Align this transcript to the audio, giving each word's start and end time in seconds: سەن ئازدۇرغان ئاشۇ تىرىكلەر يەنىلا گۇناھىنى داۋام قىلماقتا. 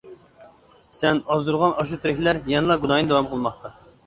سەن 0.99 1.19
ئازدۇرغان 1.35 1.75
ئاشۇ 1.75 2.01
تىرىكلەر 2.07 2.41
يەنىلا 2.55 2.79
گۇناھىنى 2.87 3.13
داۋام 3.15 3.31
قىلماقتا. 3.37 3.75